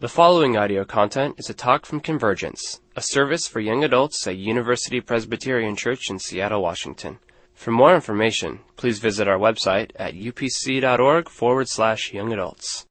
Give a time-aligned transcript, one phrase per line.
[0.00, 4.36] The following audio content is a talk from Convergence, a service for young adults at
[4.36, 7.18] University Presbyterian Church in Seattle, Washington.
[7.52, 12.86] For more information, please visit our website at upc.org forward slash young adults.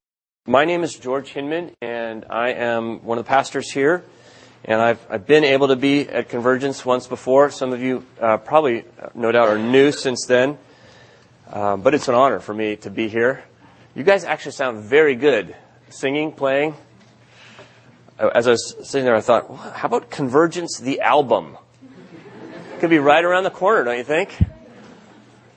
[0.45, 4.03] My name is George Hinman, and I am one of the pastors here.
[4.65, 7.51] And I've, I've been able to be at Convergence once before.
[7.51, 10.57] Some of you uh, probably, uh, no doubt, are new since then.
[11.49, 13.45] Uh, but it's an honor for me to be here.
[13.95, 15.55] You guys actually sound very good
[15.89, 16.75] singing, playing
[18.19, 21.57] as I was sitting there, I thought, well, how about Convergence the album?
[22.79, 24.35] Could be right around the corner, don't you think?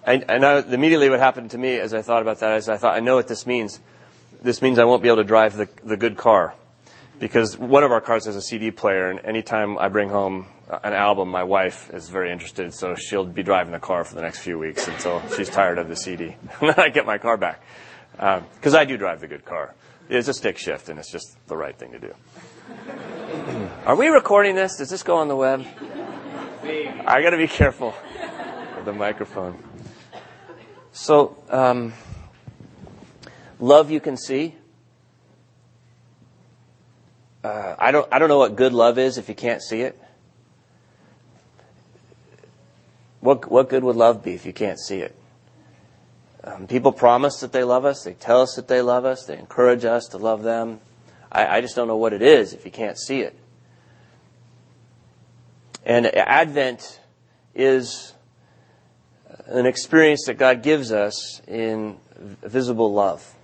[0.04, 2.96] And I immediately what happened to me as I thought about that is I thought,
[2.96, 3.80] I know what this means.
[4.42, 6.54] This means I won't be able to drive the, the good car.
[7.18, 10.46] Because one of our cars has a CD player, and anytime I bring home
[10.82, 14.22] an album, my wife is very interested, so she'll be driving the car for the
[14.22, 16.24] next few weeks until she's tired of the CD.
[16.60, 17.62] and then I get my car back.
[18.12, 19.74] Because um, I do drive the good car.
[20.08, 22.14] It's a stick shift, and it's just the right thing to do.
[23.86, 24.76] Are we recording this?
[24.76, 25.64] Does this go on the web?
[27.06, 27.94] I got to be careful
[28.76, 29.62] with the microphone.
[30.92, 31.92] So, um,
[33.58, 34.54] love you can see.
[37.42, 38.06] Uh, I don't.
[38.12, 39.98] I don't know what good love is if you can't see it.
[43.20, 45.16] What What good would love be if you can't see it?
[46.44, 48.04] Um, people promise that they love us.
[48.04, 49.24] They tell us that they love us.
[49.24, 50.80] They encourage us to love them.
[51.30, 53.36] I, I just don't know what it is if you can't see it.
[55.84, 57.00] And Advent
[57.54, 58.14] is
[59.46, 63.34] an experience that God gives us in visible love.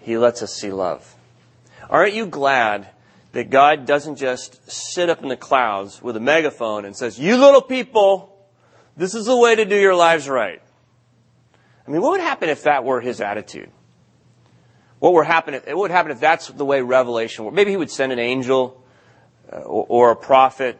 [0.00, 1.14] He lets us see love.
[1.88, 2.88] Aren't you glad
[3.32, 7.36] that God doesn't just sit up in the clouds with a megaphone and says, You
[7.36, 8.36] little people,
[8.96, 10.60] this is the way to do your lives right?
[11.86, 13.70] I mean, what would happen if that were his attitude?
[15.00, 17.52] What would happen if, that's the way Revelation?
[17.52, 18.82] Maybe he would send an angel
[19.50, 20.78] uh, or, a prophet,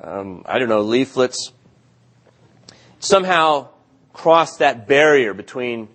[0.00, 1.52] um, I don't know, leaflets,
[3.00, 3.68] somehow
[4.12, 5.88] cross that barrier between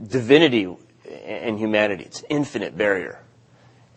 [0.00, 0.76] divinity
[1.24, 2.04] and humanity.
[2.04, 3.20] It's infinite barrier.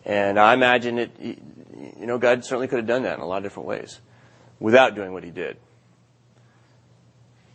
[0.04, 3.38] And I imagine it, you know, God certainly could have done that in a lot
[3.38, 4.00] of different ways
[4.60, 5.56] without doing what he did.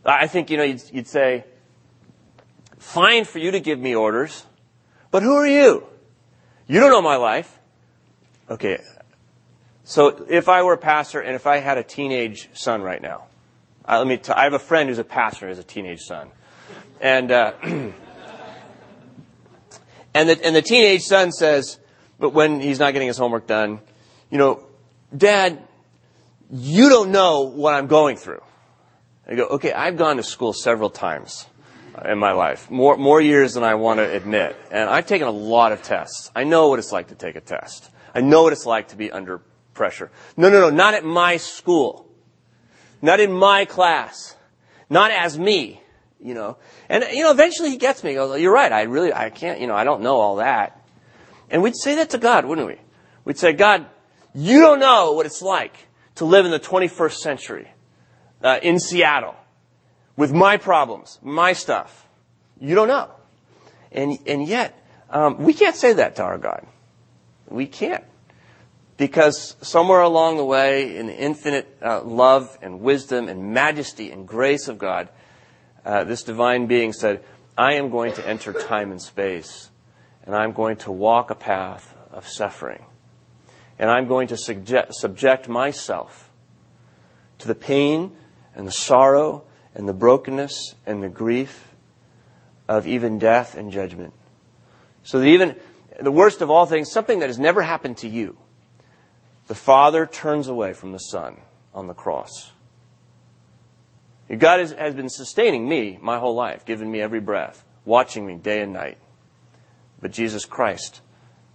[0.06, 1.46] I think, you know, you'd, you'd say,
[2.78, 4.46] fine for you to give me orders.
[5.14, 5.86] But who are you?
[6.66, 7.60] You don't know my life.
[8.50, 8.82] Okay.
[9.84, 13.26] So if I were a pastor and if I had a teenage son right now,
[13.88, 14.18] uh, let me.
[14.18, 16.32] T- I have a friend who's a pastor who has a teenage son,
[17.00, 17.94] and uh, and
[20.16, 21.78] the and the teenage son says,
[22.18, 23.82] but when he's not getting his homework done,
[24.32, 24.66] you know,
[25.16, 25.62] Dad,
[26.50, 28.42] you don't know what I'm going through.
[29.28, 31.46] I go, okay, I've gone to school several times
[32.06, 34.56] in my life, more, more years than I want to admit.
[34.72, 36.32] And I've taken a lot of tests.
[36.36, 37.90] I know what it's like to take a test.
[38.16, 39.42] I know what it's like to be under
[39.74, 40.12] pressure.
[40.36, 42.08] No, no, no, not at my school.
[43.02, 44.36] Not in my class.
[44.90, 45.82] Not as me,
[46.20, 46.58] you know.
[46.90, 48.12] And, you know, eventually he gets me.
[48.12, 50.80] He goes, you're right, I really, I can't, you know, I don't know all that.
[51.50, 52.78] And we'd say that to God, wouldn't we?
[53.26, 53.86] We'd say, God,
[54.34, 55.76] you don't know what it's like
[56.16, 57.72] to live in the 21st century
[58.42, 59.36] uh, in Seattle
[60.16, 62.08] with my problems, my stuff.
[62.60, 63.10] You don't know.
[63.92, 64.78] And, and yet,
[65.10, 66.66] um, we can't say that to our God.
[67.48, 68.04] We can't.
[68.98, 74.28] Because somewhere along the way, in the infinite uh, love and wisdom and majesty and
[74.28, 75.10] grace of God,
[75.86, 77.24] uh, this divine being said,
[77.58, 79.70] I am going to enter time and space,
[80.26, 82.86] and I'm going to walk a path of suffering.
[83.78, 86.32] And I'm going to subject, subject myself
[87.40, 88.16] to the pain
[88.56, 89.44] and the sorrow
[89.76, 91.74] and the brokenness and the grief
[92.68, 94.14] of even death and judgment.
[95.04, 95.56] So that even
[96.02, 98.38] the worst of all things, something that has never happened to you,
[99.48, 101.38] the Father turns away from the Son
[101.74, 102.52] on the cross.
[104.38, 108.36] God has, has been sustaining me my whole life, giving me every breath, watching me
[108.36, 108.98] day and night.
[110.02, 111.02] But Jesus Christ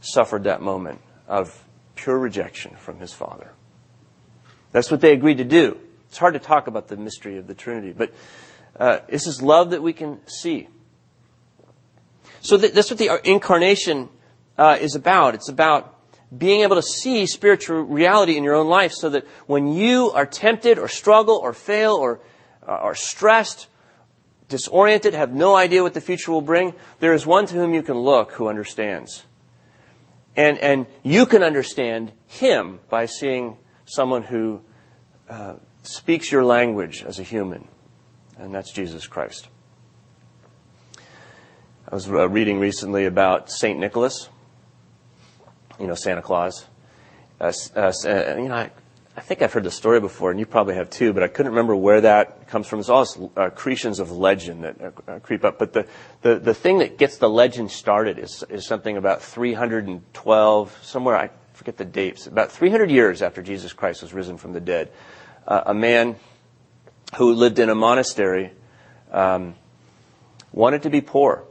[0.00, 1.64] suffered that moment of
[1.94, 3.52] pure rejection from his Father.
[4.70, 5.78] That's what they agreed to do.
[6.08, 8.12] It's hard to talk about the mystery of the Trinity, but
[8.78, 10.68] uh, this is love that we can see.
[12.40, 14.08] So th- that's what the incarnation
[14.56, 15.34] uh, is about.
[15.34, 15.94] It's about
[16.36, 20.26] being able to see spiritual reality in your own life so that when you are
[20.26, 22.20] tempted or struggle or fail or
[22.66, 23.66] uh, are stressed,
[24.48, 27.82] disoriented, have no idea what the future will bring, there is one to whom you
[27.82, 29.24] can look who understands.
[30.36, 33.56] And, and you can understand him by seeing
[33.86, 34.60] someone who
[35.28, 35.54] uh,
[35.88, 37.66] speaks your language as a human,
[38.36, 39.48] and that's Jesus Christ.
[41.90, 43.78] I was uh, reading recently about St.
[43.78, 44.28] Nicholas.
[45.80, 46.66] you know, Santa Claus.
[47.40, 48.70] Uh, uh, uh, you know, I,
[49.16, 51.52] I think I've heard the story before, and you probably have too, but I couldn't
[51.52, 52.80] remember where that comes from.
[52.80, 55.58] It's all this, uh, accretions of legend that creep up.
[55.58, 55.86] But the,
[56.20, 61.30] the, the thing that gets the legend started is, is something about 312, somewhere, I
[61.54, 64.92] forget the dates, about 300 years after Jesus Christ was risen from the dead.
[65.48, 66.14] Uh, a man
[67.16, 68.52] who lived in a monastery
[69.10, 69.54] um,
[70.52, 71.42] wanted to be poor,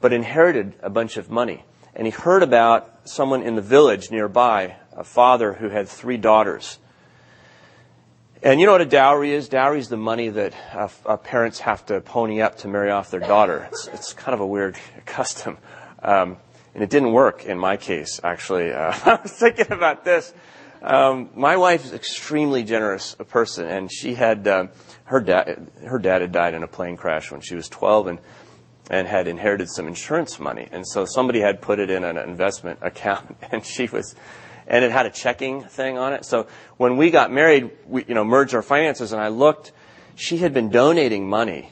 [0.00, 1.62] but inherited a bunch of money.
[1.94, 6.78] And he heard about someone in the village nearby, a father who had three daughters.
[8.42, 9.50] And you know what a dowry is?
[9.50, 10.54] Dowry is the money that
[11.04, 13.68] uh, parents have to pony up to marry off their daughter.
[13.70, 15.58] It's, it's kind of a weird custom.
[16.02, 16.38] Um,
[16.72, 18.72] and it didn't work in my case, actually.
[18.72, 20.32] Uh, I was thinking about this.
[20.82, 24.70] Um, my wife is extremely generous a person, and she had um,
[25.04, 25.70] her dad.
[25.86, 28.18] Her dad had died in a plane crash when she was 12, and
[28.90, 32.80] and had inherited some insurance money, and so somebody had put it in an investment
[32.82, 34.16] account, and she was,
[34.66, 36.24] and it had a checking thing on it.
[36.24, 36.48] So
[36.78, 39.70] when we got married, we you know merged our finances, and I looked.
[40.16, 41.70] She had been donating money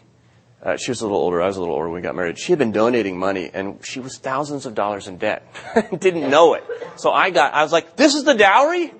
[0.62, 1.40] uh, she was a little older.
[1.40, 2.38] I was a little older when we got married.
[2.38, 5.46] She had been donating money, and she was thousands of dollars in debt.
[5.98, 6.64] Didn't know it.
[6.96, 7.54] So I got.
[7.54, 8.92] I was like, "This is the dowry."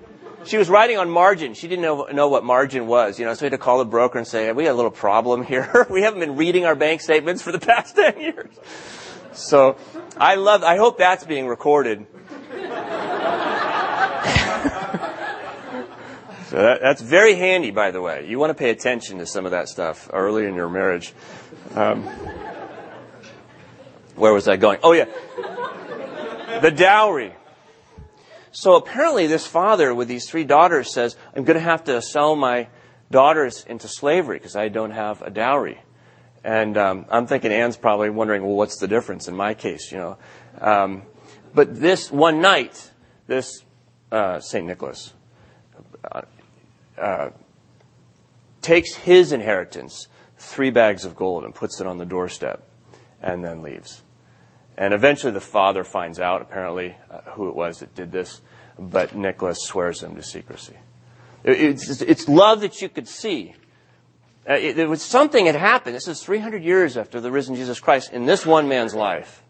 [0.45, 1.53] She was writing on margin.
[1.53, 3.33] She didn't know, know what margin was, you know.
[3.33, 5.85] So we had to call the broker and say, "We got a little problem here.
[5.89, 8.53] we haven't been reading our bank statements for the past ten years."
[9.33, 9.77] So
[10.17, 10.63] I love.
[10.63, 12.05] I hope that's being recorded.
[16.51, 18.27] So that, that's very handy, by the way.
[18.27, 21.13] You want to pay attention to some of that stuff early in your marriage.
[21.75, 22.03] Um,
[24.17, 24.79] where was I going?
[24.83, 25.05] Oh, yeah.
[26.59, 27.33] The dowry.
[28.51, 32.35] So apparently, this father with these three daughters says, I'm going to have to sell
[32.35, 32.67] my
[33.09, 35.81] daughters into slavery because I don't have a dowry.
[36.43, 39.97] And um, I'm thinking Anne's probably wondering, well, what's the difference in my case, you
[39.97, 40.17] know?
[40.59, 41.03] Um,
[41.53, 42.91] but this one night,
[43.27, 43.63] this
[44.11, 44.65] uh, St.
[44.65, 45.13] Nicholas,
[46.11, 46.21] uh,
[46.97, 47.29] uh,
[48.61, 50.07] takes his inheritance,
[50.37, 52.63] three bags of gold, and puts it on the doorstep,
[53.21, 54.01] and then leaves.
[54.81, 58.41] And eventually the father finds out, apparently, uh, who it was that did this,
[58.79, 60.75] but Nicholas swears him to secrecy.
[61.43, 63.53] It's, it's love that you could see.
[64.49, 65.95] Uh, it, it was something had happened.
[65.95, 69.43] This is 300 years after the risen Jesus Christ in this one man's life.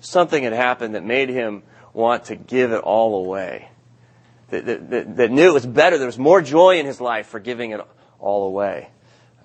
[0.00, 1.62] Something had happened that made him
[1.92, 3.68] want to give it all away
[4.48, 5.98] that, that, that, knew it was better.
[5.98, 7.80] There was more joy in his life for giving it
[8.18, 8.88] all away.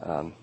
[0.01, 0.33] Um,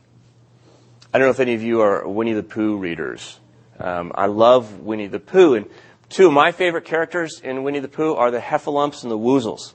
[1.15, 3.41] I don't know if any of you are Winnie the Pooh readers.
[3.79, 5.67] Um, I love Winnie the Pooh, and
[6.09, 9.75] two of my favorite characters in Winnie the Pooh are the Heffalumps and the Woozles.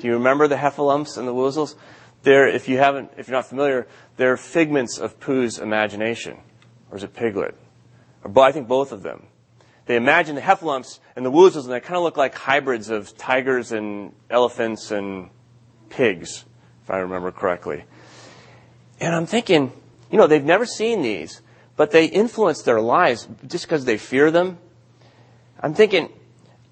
[0.00, 1.74] Do you remember the Heffalumps and the Woozles?
[2.22, 3.86] They're, if you haven't, if you're not familiar,
[4.16, 6.38] they're figments of Pooh's imagination,
[6.90, 7.54] or is it Piglet?
[8.22, 9.26] Or, I think both of them
[9.86, 13.16] they imagine the heffalumps and the woozles, and they kind of look like hybrids of
[13.18, 15.28] tigers and elephants and
[15.90, 16.44] pigs,
[16.82, 17.84] if I remember correctly.
[19.00, 19.72] And I'm thinking,
[20.10, 21.42] you know, they've never seen these,
[21.76, 24.58] but they influence their lives just because they fear them.
[25.60, 26.12] I'm thinking,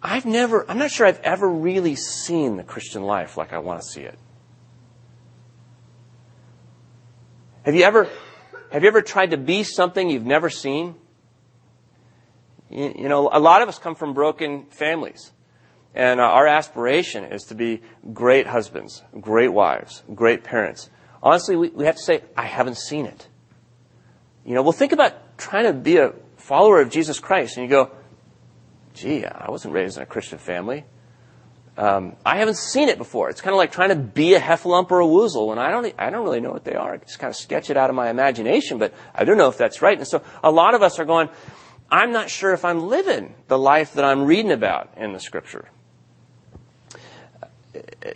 [0.03, 3.81] I've never, I'm not sure I've ever really seen the Christian life like I want
[3.81, 4.19] to see it.
[7.65, 8.09] Have you ever,
[8.73, 10.97] have you ever tried to be something you've never seen?
[12.71, 15.31] You know, a lot of us come from broken families.
[15.95, 17.83] And our aspiration is to be
[18.13, 20.89] great husbands, great wives, great parents.
[21.23, 23.29] Honestly, we, we have to say, I haven't seen it.
[24.45, 27.71] You know, well, think about trying to be a follower of Jesus Christ, and you
[27.71, 27.91] go,
[28.95, 30.85] gee, I wasn't raised in a Christian family.
[31.77, 33.31] Um, I haven't seen it before.
[33.31, 35.95] It's kind of like trying to be a heffalump or a woozle, and I don't,
[35.99, 36.95] I don't really know what they are.
[36.95, 39.57] I just kind of sketch it out of my imagination, but I don't know if
[39.57, 39.97] that's right.
[39.97, 41.31] And so a lot of us are going,
[41.91, 45.69] I'm not sure if I'm living the life that I'm reading about in the scripture.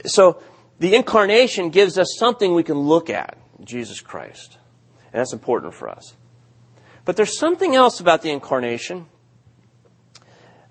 [0.05, 0.43] So
[0.79, 4.59] the incarnation gives us something we can look at, Jesus Christ.
[5.17, 6.15] And that's important for us.
[7.07, 9.07] But there's something else about the incarnation.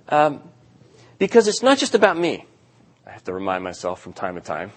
[0.08, 0.48] Um,
[1.18, 2.46] because it's not just about me.
[3.08, 4.72] I have to remind myself from time to time.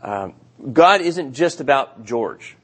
[0.00, 0.32] Um,
[0.72, 2.56] God isn't just about George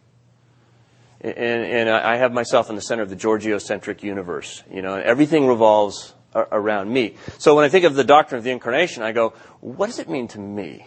[1.21, 4.63] and, and I have myself in the center of the Georgiocentric universe.
[4.73, 7.17] You know, everything revolves around me.
[7.37, 10.09] So when I think of the doctrine of the incarnation, I go, what does it
[10.09, 10.87] mean to me?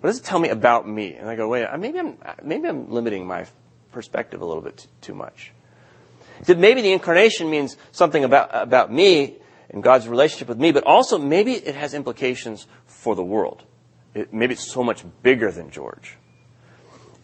[0.00, 1.14] What does it tell me about me?
[1.14, 3.46] And I go, wait, maybe I'm, maybe I'm limiting my
[3.98, 5.50] perspective a little bit too much.
[6.46, 9.38] That maybe the incarnation means something about, about me
[9.70, 13.64] and God's relationship with me, but also maybe it has implications for the world.
[14.14, 16.16] It, maybe it's so much bigger than George.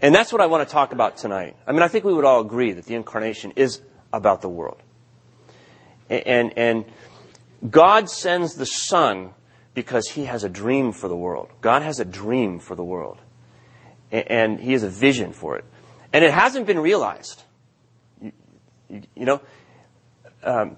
[0.02, 1.54] And that's what I want to talk about tonight.
[1.64, 3.80] I mean, I think we would all agree that the incarnation is
[4.12, 4.82] about the world.
[6.10, 6.86] And, and
[7.70, 9.30] God sends the Son
[9.74, 11.50] because he has a dream for the world.
[11.60, 13.20] God has a dream for the world.
[14.10, 15.64] And he has a vision for it.
[16.14, 17.42] And it hasn't been realized.
[18.22, 18.32] You,
[18.88, 19.40] you, know,
[20.44, 20.76] um,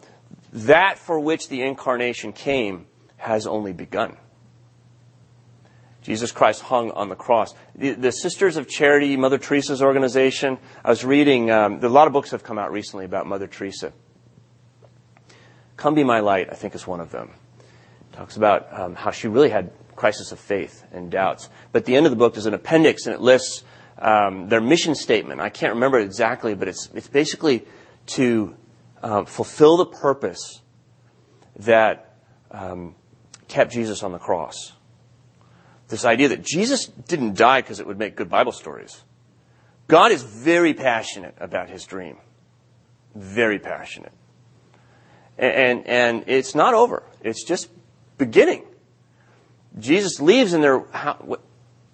[0.55, 2.87] that for which the incarnation came
[3.19, 4.17] has only begun.
[6.01, 7.53] Jesus Christ hung on the cross.
[7.75, 12.15] The, the, Sisters of Charity, Mother Teresa's organization, I was reading, um, a lot of
[12.15, 13.93] books have come out recently about Mother Teresa.
[15.77, 17.33] Come Be My Light, I think, is one of them.
[18.13, 21.51] Talks about um, how she really had crisis of faith and doubts.
[21.73, 23.65] But at the end of the book, there's an appendix and it lists
[23.99, 25.41] um, their mission statement.
[25.41, 27.65] I can't remember it exactly, but it's, it's basically
[28.07, 28.57] to
[29.03, 30.61] um, fulfill the purpose
[31.61, 32.17] that
[32.51, 32.95] um,
[33.49, 34.73] kept Jesus on the cross.
[35.89, 39.05] This idea that Jesus didn't die because it would make good Bible stories.
[39.89, 42.19] God is very passionate about his dream.
[43.15, 44.13] Very passionate.
[45.39, 47.05] And, and, and it's not over.
[47.23, 47.69] It's just
[48.19, 48.65] beginning.
[49.79, 51.39] Jesus leaves and there are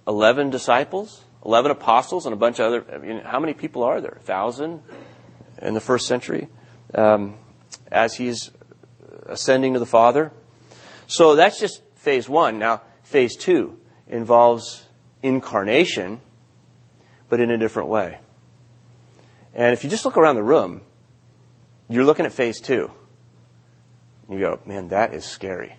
[0.07, 2.85] 11 disciples, 11 apostles, and a bunch of other.
[2.93, 4.17] I mean, how many people are there?
[4.21, 4.83] A thousand
[5.61, 6.49] in the first century
[6.95, 7.35] um,
[7.91, 8.51] as he's
[9.27, 10.33] ascending to the Father.
[11.07, 12.59] So that's just phase one.
[12.59, 14.87] Now, phase two involves
[15.23, 16.21] incarnation,
[17.29, 18.19] but in a different way.
[19.55, 20.83] And if you just look around the room,
[21.89, 22.91] you're looking at phase two.
[24.31, 25.77] You go, man, that is scary.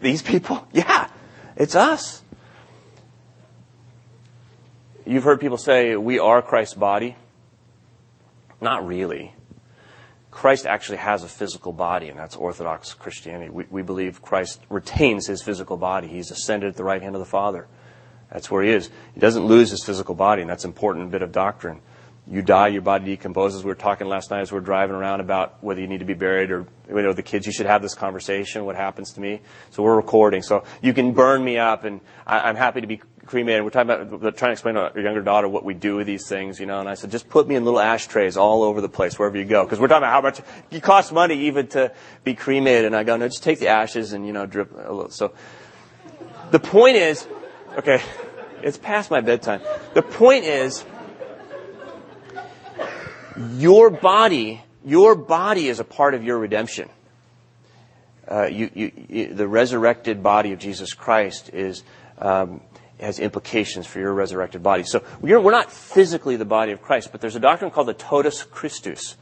[0.00, 0.66] These people?
[0.72, 1.08] Yeah,
[1.54, 2.22] it's us.
[5.04, 7.16] You've heard people say, we are Christ's body.
[8.60, 9.34] Not really.
[10.30, 13.50] Christ actually has a physical body, and that's Orthodox Christianity.
[13.50, 16.08] We, we believe Christ retains his physical body.
[16.08, 17.66] He's ascended at the right hand of the Father.
[18.32, 18.88] That's where he is.
[19.12, 21.80] He doesn't lose his physical body, and that's an important bit of doctrine.
[22.26, 23.64] You die, your body decomposes.
[23.64, 26.06] We were talking last night as we were driving around about whether you need to
[26.06, 29.20] be buried or, you know, the kids, you should have this conversation, what happens to
[29.20, 29.40] me.
[29.70, 30.40] So we're recording.
[30.40, 33.64] So you can burn me up, and I, I'm happy to be cremated.
[33.64, 36.26] We're talking about trying to explain to our younger daughter what we do with these
[36.26, 36.80] things, you know.
[36.80, 39.44] And I said, just put me in little ashtrays all over the place wherever you
[39.44, 41.92] go, because we're talking about how much it costs money even to
[42.24, 42.86] be cremated.
[42.86, 45.10] And I go, no, just take the ashes and you know drip a little.
[45.10, 45.32] So
[46.50, 47.26] the point is,
[47.78, 48.02] okay,
[48.62, 49.60] it's past my bedtime.
[49.94, 50.84] The point is,
[53.54, 56.88] your body, your body is a part of your redemption.
[58.30, 61.82] Uh, you, you, the resurrected body of Jesus Christ is
[62.18, 62.60] um,
[63.02, 64.84] has implications for your resurrected body.
[64.84, 67.94] So we're, we're not physically the body of Christ, but there's a doctrine called the
[67.94, 69.16] totus Christus,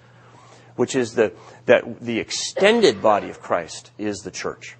[0.76, 1.32] which is the,
[1.66, 4.76] that the extended body of Christ is the church.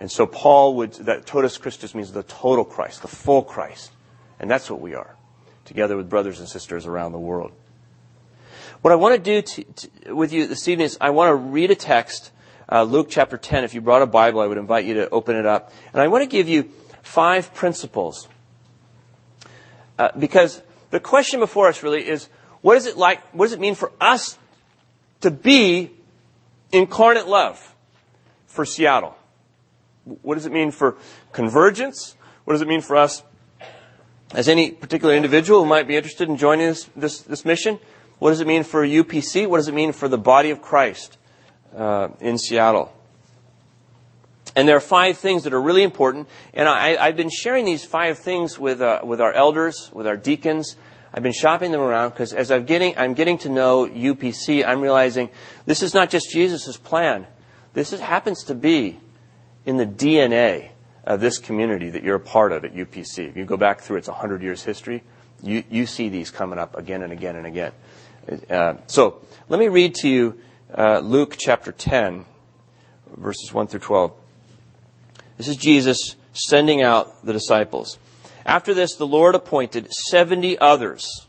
[0.00, 3.92] And so Paul would, that totus Christus means the total Christ, the full Christ.
[4.40, 5.16] And that's what we are,
[5.64, 7.52] together with brothers and sisters around the world.
[8.82, 11.36] What I want to do to, to, with you this evening is I want to
[11.36, 12.32] read a text,
[12.70, 13.64] uh, Luke chapter 10.
[13.64, 15.72] If you brought a Bible, I would invite you to open it up.
[15.92, 16.70] And I want to give you
[17.04, 18.28] five principles.
[19.98, 22.28] Uh, because the question before us really is,
[22.62, 24.38] what is it like, what does it mean for us
[25.20, 25.92] to be
[26.72, 27.74] incarnate love
[28.46, 29.16] for Seattle?
[30.22, 30.96] What does it mean for
[31.32, 32.16] convergence?
[32.44, 33.22] What does it mean for us
[34.32, 37.78] as any particular individual who might be interested in joining this, this, this mission?
[38.18, 39.46] What does it mean for UPC?
[39.46, 41.18] What does it mean for the body of Christ
[41.76, 42.92] uh, in Seattle?
[44.56, 46.28] And there are five things that are really important.
[46.52, 50.16] And I, have been sharing these five things with, uh, with our elders, with our
[50.16, 50.76] deacons.
[51.12, 54.80] I've been shopping them around because as I'm getting, I'm getting to know UPC, I'm
[54.80, 55.30] realizing
[55.66, 57.26] this is not just Jesus' plan.
[57.72, 58.98] This is, happens to be
[59.66, 60.70] in the DNA
[61.04, 63.28] of this community that you're a part of at UPC.
[63.28, 65.02] If you go back through its 100 years history,
[65.42, 67.72] you, you see these coming up again and again and again.
[68.48, 70.40] Uh, so let me read to you
[70.76, 72.24] uh, Luke chapter 10,
[73.16, 74.12] verses 1 through 12.
[75.36, 77.98] This is Jesus sending out the disciples.
[78.46, 81.26] After this, the Lord appointed 70 others.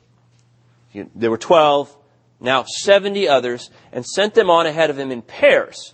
[0.93, 1.95] There were 12,
[2.39, 5.93] now 70 others, and sent them on ahead of him in pairs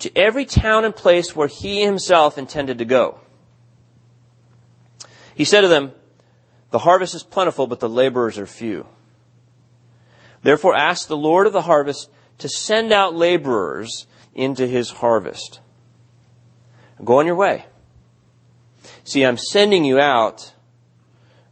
[0.00, 3.18] to every town and place where he himself intended to go.
[5.34, 5.92] He said to them,
[6.70, 8.86] The harvest is plentiful, but the laborers are few.
[10.42, 15.60] Therefore ask the Lord of the harvest to send out laborers into his harvest.
[17.04, 17.64] Go on your way.
[19.04, 20.52] See, I'm sending you out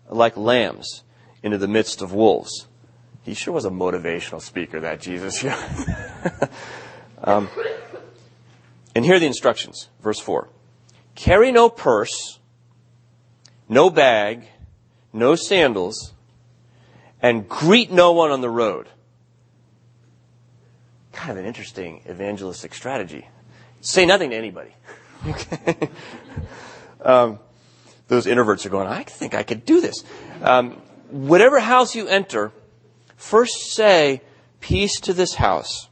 [0.09, 1.03] like lambs
[1.43, 2.67] into the midst of wolves.
[3.23, 5.45] He sure was a motivational speaker, that Jesus.
[7.25, 7.49] um,
[8.95, 9.89] and here are the instructions.
[10.01, 10.49] Verse 4.
[11.15, 12.39] Carry no purse,
[13.69, 14.47] no bag,
[15.13, 16.13] no sandals,
[17.21, 18.89] and greet no one on the road.
[21.13, 23.27] Kind of an interesting evangelistic strategy.
[23.81, 24.75] Say nothing to anybody.
[25.31, 25.89] Okay.
[27.03, 27.39] um,
[28.09, 30.05] those introverts are going, I think I could do this.
[30.41, 30.73] Um,
[31.11, 32.53] whatever house you enter,
[33.17, 34.23] first say,
[34.61, 35.89] Peace to this house.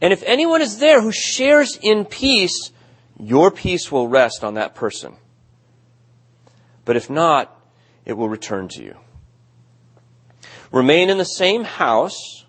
[0.00, 2.72] And if anyone is there who shares in peace,
[3.18, 5.14] your peace will rest on that person.
[6.84, 7.54] But if not,
[8.04, 8.96] it will return to you.
[10.72, 12.44] Remain in the same house,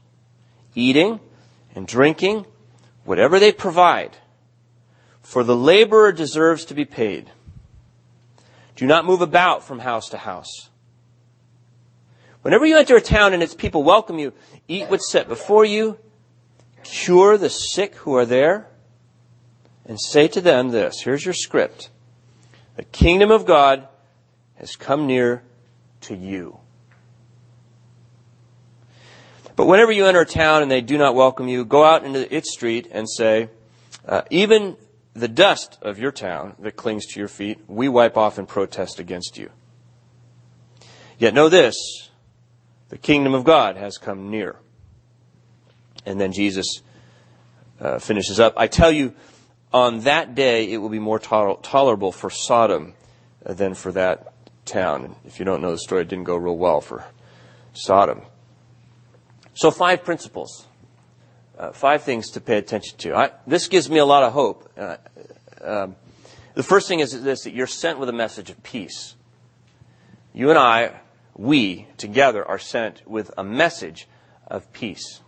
[0.74, 1.20] eating
[1.76, 2.46] and drinking,
[3.04, 4.18] whatever they provide,
[5.22, 7.30] for the laborer deserves to be paid.
[8.76, 10.70] Do not move about from house to house.
[12.42, 14.34] Whenever you enter a town and its people welcome you,
[14.68, 15.98] eat what's set before you,
[16.84, 18.68] cure the sick who are there,
[19.86, 21.90] and say to them this here's your script.
[22.78, 23.88] The kingdom of God
[24.56, 25.44] has come near
[26.02, 26.58] to you.
[29.56, 32.34] But whenever you enter a town and they do not welcome you, go out into
[32.36, 33.50] its street and say,
[34.08, 34.78] uh, even
[35.14, 39.00] the dust of your town that clings to your feet, we wipe off in protest
[39.00, 39.50] against you.
[41.18, 41.76] Yet know this,
[42.90, 44.56] the kingdom of God has come near.
[46.06, 46.82] And then Jesus
[47.80, 48.54] uh, finishes up.
[48.58, 49.14] I tell you,
[49.74, 52.94] on that day it will be more tolerable for Sodom
[53.44, 54.34] than for that
[54.66, 55.16] town.
[55.26, 57.06] If you don't know the story, it didn't go real well for
[57.74, 58.22] Sodom.
[59.54, 60.66] So, five principles,
[61.62, 63.16] uh, five things to pay attention to.
[63.16, 64.70] I, this gives me a lot of hope.
[64.76, 64.98] Uh,
[65.64, 65.96] um,
[66.56, 69.16] the first thing is this that you're sent with a message of peace.
[70.34, 71.00] You and I,
[71.38, 74.08] we together, are sent with a message
[74.48, 75.22] of peace.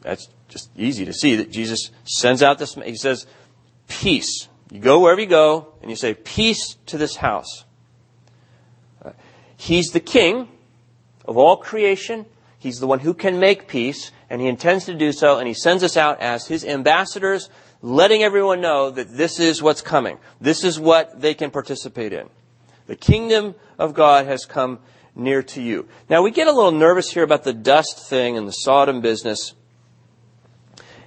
[0.00, 2.74] That's just easy to see that Jesus sends out this.
[2.74, 3.26] He says,
[3.86, 4.48] Peace.
[4.70, 7.64] You go wherever you go, and you say, Peace to this house.
[9.04, 9.10] Uh,
[9.56, 10.48] he's the king
[11.26, 12.24] of all creation.
[12.58, 15.54] He's the one who can make peace, and he intends to do so, and he
[15.54, 17.48] sends us out as his ambassadors,
[17.82, 20.18] letting everyone know that this is what's coming.
[20.40, 22.28] This is what they can participate in.
[22.88, 24.80] The kingdom of God has come
[25.14, 25.88] near to you.
[26.10, 29.54] Now, we get a little nervous here about the dust thing and the Sodom business.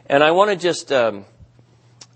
[0.06, 1.26] And I want to just, um,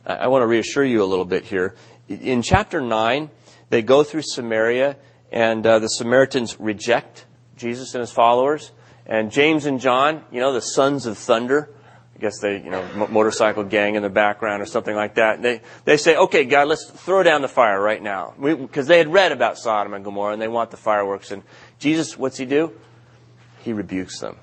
[0.05, 1.75] I want to reassure you a little bit here.
[2.07, 3.29] In chapter 9,
[3.69, 4.95] they go through Samaria,
[5.29, 7.25] and uh, the Samaritans reject
[7.57, 8.71] Jesus and his followers.
[9.11, 11.69] And James and John, you know, the sons of thunder,
[12.15, 15.41] I guess they, you know, motorcycle gang in the background or something like that.
[15.41, 18.33] They, they say, okay, God, let's throw down the fire right now.
[18.41, 21.31] Because they had read about Sodom and Gomorrah and they want the fireworks.
[21.31, 21.43] And
[21.77, 22.71] Jesus, what's he do?
[23.63, 24.37] He rebukes them.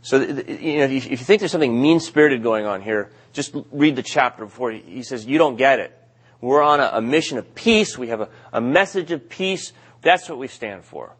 [0.00, 3.96] So, you know, if you think there's something mean spirited going on here, just read
[3.96, 4.70] the chapter before.
[4.70, 5.92] He says, You don't get it.
[6.40, 7.98] We're on a, a mission of peace.
[7.98, 9.74] We have a, a message of peace.
[10.00, 11.14] That's what we stand for.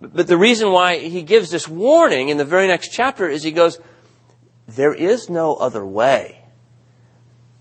[0.00, 3.52] But, the reason why he gives this warning in the very next chapter is he
[3.52, 3.78] goes,
[4.66, 6.42] There is no other way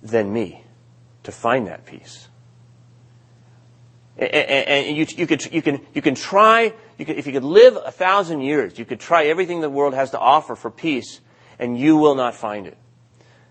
[0.01, 0.63] than me
[1.23, 2.29] to find that peace.
[4.17, 7.91] And, you, you, could, you, can, you can try you if you could live a
[7.91, 11.21] thousand years, you could try everything the world has to offer for peace,
[11.57, 12.77] and you will not find it.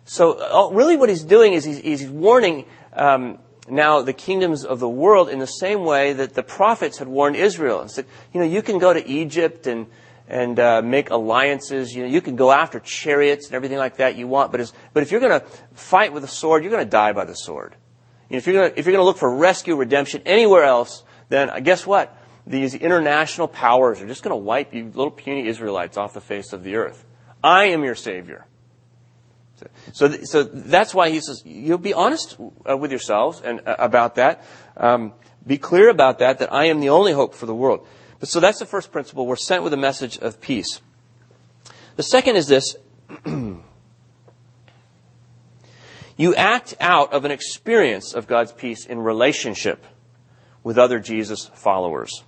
[0.05, 3.39] So, uh, really, what he's doing is he's, he's warning um,
[3.71, 7.37] now the kingdoms of the world in the same way that the prophets had warned
[7.37, 9.87] Israel and said, you know, you can go to Egypt and
[10.31, 11.95] and uh, make alliances.
[11.95, 15.03] You know, you can go after chariots and everything like that you want, but but
[15.03, 17.75] if you're going to fight with a sword, you're going to die by the sword.
[18.29, 20.65] You know, if you're going to if you're going to look for rescue, redemption anywhere
[20.65, 22.15] else, then uh, guess what?
[22.49, 26.53] these international powers are just going to wipe you little puny Israelites off the face
[26.53, 27.05] of the earth.
[27.45, 28.47] I am your Savior.
[29.93, 32.37] So, so that's why he says, you'll be honest
[32.69, 34.45] uh, with yourselves and uh, about that.
[34.77, 35.13] Um,
[35.47, 37.87] be clear about that, that I am the only hope for the world.
[38.21, 39.27] But so that's the first principle.
[39.27, 40.81] We're sent with a message of peace.
[41.97, 42.77] The second is this.
[46.17, 49.85] you act out of an experience of God's peace in relationship
[50.63, 52.25] with other Jesus followers.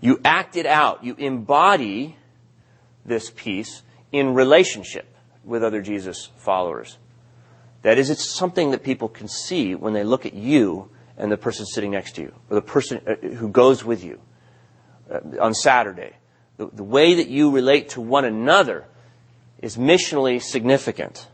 [0.00, 1.04] You act it out.
[1.04, 2.16] You embody
[3.04, 6.98] this peace in relationship with other Jesus followers.
[7.82, 11.36] That is, it's something that people can see when they look at you and the
[11.36, 14.20] person sitting next to you, or the person uh, who goes with you
[15.10, 16.12] uh, on Saturday.
[16.58, 18.86] The, the way that you relate to one another
[19.60, 21.26] is missionally significant.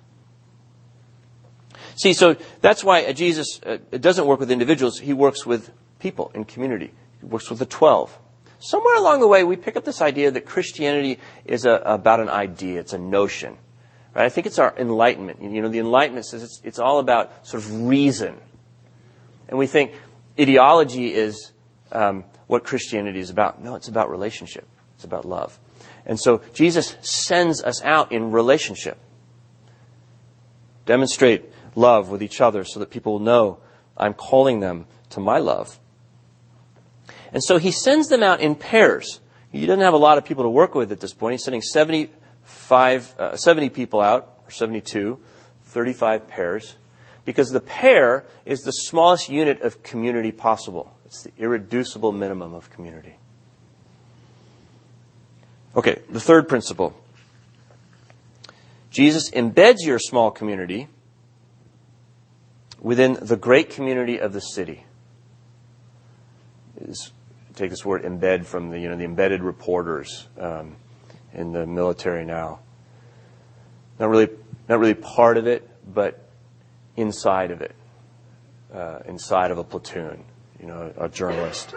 [1.96, 6.44] See, so that's why Jesus uh, doesn't work with individuals, he works with people in
[6.44, 6.92] community.
[7.20, 8.16] He works with the 12
[8.58, 12.28] somewhere along the way, we pick up this idea that Christianity is a, about an
[12.28, 13.56] idea, it's a notion.
[14.14, 14.24] Right?
[14.24, 15.42] I think it's our enlightenment.
[15.42, 18.36] You know, the enlightenment says it's, it's all about sort of reason.
[19.48, 19.92] And we think
[20.38, 21.52] ideology is
[21.92, 23.62] um, what Christianity is about.
[23.62, 24.66] No, it's about relationship.
[24.94, 25.58] It's about love.
[26.04, 28.98] And so Jesus sends us out in relationship.
[30.86, 33.60] demonstrate love with each other so that people will know
[33.96, 35.78] I'm calling them to my love.
[37.32, 39.20] And so he sends them out in pairs.
[39.50, 41.32] He doesn't have a lot of people to work with at this point.
[41.32, 45.18] He's sending 75, uh, 70 people out, or 72,
[45.64, 46.76] 35 pairs,
[47.24, 50.94] because the pair is the smallest unit of community possible.
[51.06, 53.16] It's the irreducible minimum of community.
[55.76, 56.94] Okay, the third principle.
[58.90, 60.88] Jesus embeds your small community
[62.80, 64.84] within the great community of the city.
[66.80, 67.12] Is,
[67.58, 70.76] take this word embed from the you know the embedded reporters um,
[71.32, 72.60] in the military now.
[73.98, 74.28] Not really,
[74.68, 76.28] not really part of it, but
[76.96, 77.74] inside of it,
[78.72, 80.24] uh, inside of a platoon.
[80.60, 81.74] You know, a journalist.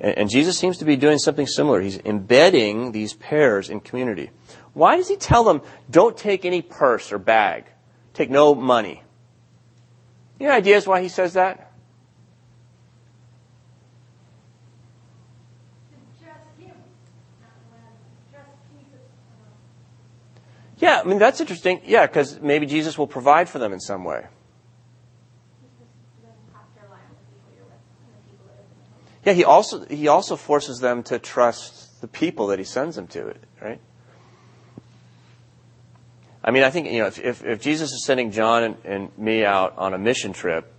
[0.00, 1.80] And, and Jesus seems to be doing something similar.
[1.80, 4.30] He's embedding these pairs in community.
[4.74, 7.64] Why does he tell them, don't take any purse or bag?
[8.12, 9.02] Take no money.
[10.40, 11.71] Any ideas why he says that?
[20.82, 21.80] Yeah, I mean, that's interesting.
[21.84, 24.26] Yeah, because maybe Jesus will provide for them in some way.
[29.24, 33.06] Yeah, he also, he also forces them to trust the people that he sends them
[33.06, 33.80] to, right?
[36.42, 39.16] I mean, I think, you know, if, if, if Jesus is sending John and, and,
[39.16, 40.72] me out on a mission trip,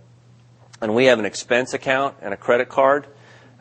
[0.82, 3.06] and we have an expense account and a credit card,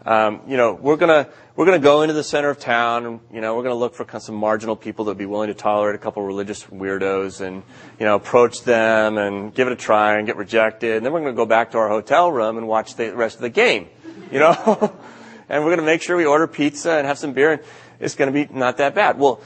[0.05, 3.55] you know, we're gonna, we're gonna go into the center of town, and, you know,
[3.55, 6.23] we're gonna look for some marginal people that would be willing to tolerate a couple
[6.23, 7.63] religious weirdos and,
[7.99, 11.21] you know, approach them and give it a try and get rejected, and then we're
[11.21, 13.87] gonna go back to our hotel room and watch the rest of the game,
[14.31, 14.53] you know?
[15.49, 17.61] and we're gonna make sure we order pizza and have some beer, and
[17.99, 19.17] it's gonna be not that bad.
[19.17, 19.41] Well,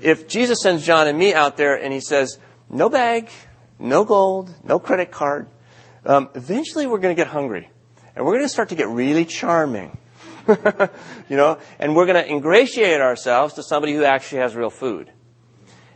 [0.00, 2.38] if Jesus sends John and me out there and he says,
[2.68, 3.30] no bag,
[3.78, 5.48] no gold, no credit card,
[6.04, 7.70] um, eventually we're to get hungry.
[8.16, 9.98] And we're going to start to get really charming.
[10.48, 15.10] you know, and we're going to ingratiate ourselves to somebody who actually has real food.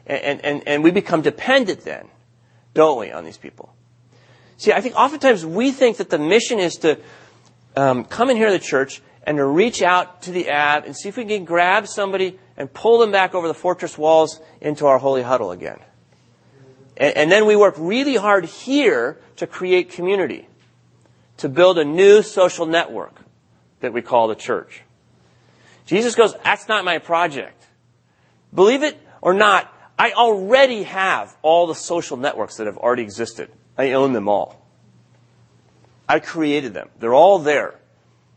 [0.06, 2.08] And, and, and we become dependent then,
[2.72, 3.74] don't we, on these people?
[4.56, 6.98] See, I think oftentimes we think that the mission is to
[7.76, 10.96] um, come in here to the church and to reach out to the ab and
[10.96, 14.86] see if we can grab somebody and pull them back over the fortress walls into
[14.86, 15.78] our holy huddle again.
[16.96, 20.48] And, and then we work really hard here to create community,
[21.38, 23.14] to build a new social network
[23.80, 24.82] that we call the church.
[25.86, 27.64] Jesus goes, that's not my project.
[28.54, 33.50] Believe it or not, I already have all the social networks that have already existed.
[33.76, 34.64] I own them all.
[36.08, 36.88] I created them.
[36.98, 37.74] They're all there.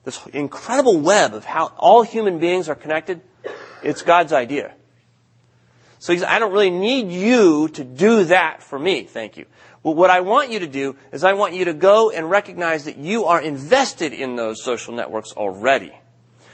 [0.03, 3.21] This incredible web of how all human beings are connected.
[3.83, 4.73] It's God's idea.
[5.99, 9.03] So he says, I don't really need you to do that for me.
[9.03, 9.45] Thank you.
[9.83, 12.85] Well, what I want you to do is I want you to go and recognize
[12.85, 15.91] that you are invested in those social networks already.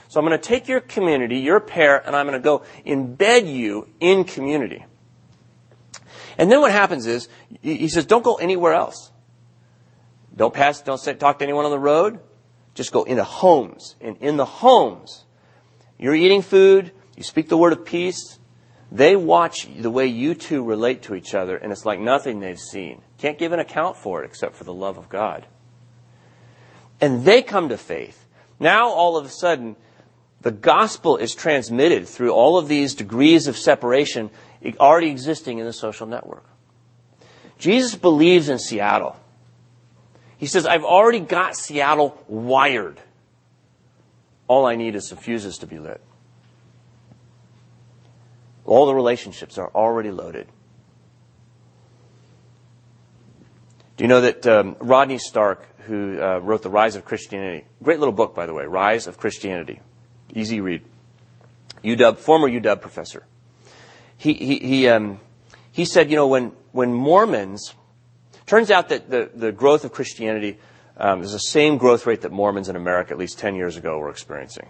[0.07, 3.53] So I'm going to take your community, your pair, and I'm going to go embed
[3.53, 4.85] you in community.
[6.37, 7.27] And then what happens is,
[7.61, 9.11] he says, don't go anywhere else.
[10.35, 12.19] Don't pass, don't talk to anyone on the road.
[12.75, 13.95] Just go into homes.
[13.99, 15.25] And in the homes,
[15.97, 18.37] you're eating food, you speak the word of peace.
[18.91, 22.59] They watch the way you two relate to each other, and it's like nothing they've
[22.59, 23.01] seen.
[23.17, 25.45] Can't give an account for it except for the love of God.
[27.01, 28.25] And they come to faith.
[28.59, 29.75] Now, all of a sudden,
[30.41, 34.29] the gospel is transmitted through all of these degrees of separation
[34.79, 36.45] already existing in the social network.
[37.57, 39.15] Jesus believes in Seattle.
[40.37, 42.99] He says, I've already got Seattle wired.
[44.47, 46.01] All I need is some fuses to be lit.
[48.65, 50.47] All the relationships are already loaded.
[53.97, 57.97] Do you know that um, Rodney Stark, who uh, wrote The Rise of Christianity, great
[57.97, 59.81] little book, by the way, Rise of Christianity,
[60.35, 60.83] easy read,
[61.83, 63.25] UW, former UW professor.
[64.15, 65.19] He, he, he, um,
[65.71, 67.73] he said, you know, when, when Mormons,
[68.45, 70.59] turns out that the, the growth of Christianity
[70.97, 73.97] um, is the same growth rate that Mormons in America at least 10 years ago
[73.97, 74.69] were experiencing.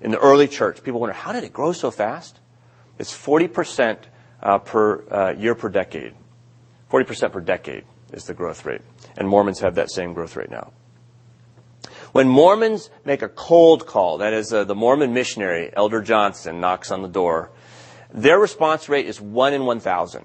[0.00, 2.40] In the early church, people wonder, how did it grow so fast?
[2.98, 3.98] It's 40%
[4.42, 6.14] uh, per uh, year per decade.
[6.90, 8.82] 40% per decade is the growth rate.
[9.16, 10.72] And Mormons have that same growth rate now.
[12.12, 16.90] When Mormons make a cold call, that is, uh, the Mormon missionary, Elder Johnson, knocks
[16.90, 17.50] on the door,
[18.10, 20.24] their response rate is 1 in 1,000.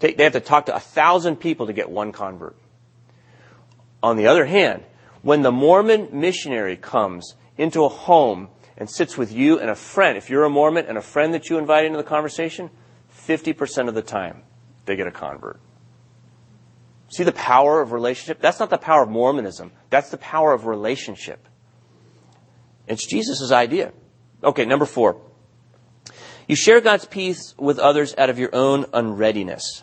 [0.00, 2.56] They have to talk to 1,000 people to get one convert.
[4.02, 4.84] On the other hand,
[5.22, 10.16] when the Mormon missionary comes into a home and sits with you and a friend,
[10.16, 12.70] if you're a Mormon and a friend that you invite into the conversation,
[13.26, 14.42] 50% of the time
[14.84, 15.58] they get a convert.
[17.08, 18.40] See the power of relationship?
[18.40, 19.72] That's not the power of Mormonism.
[19.90, 21.46] That's the power of relationship.
[22.86, 23.92] It's Jesus' idea.
[24.42, 25.20] Okay, number four.
[26.46, 29.82] You share God's peace with others out of your own unreadiness.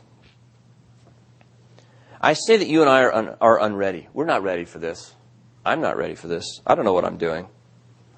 [2.19, 4.07] I say that you and I are, un- are unready.
[4.13, 5.13] We're not ready for this.
[5.63, 6.61] I'm not ready for this.
[6.65, 7.47] I don't know what I'm doing.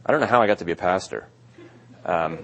[0.05, 1.27] I don't know how I got to be a pastor.
[2.05, 2.39] Um,